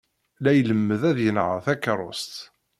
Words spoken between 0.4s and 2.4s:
La ilemmed ad yenheṛ takeṛṛust.